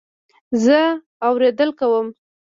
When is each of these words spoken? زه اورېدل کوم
زه 0.63 0.79
اورېدل 1.27 1.69
کوم 1.79 2.07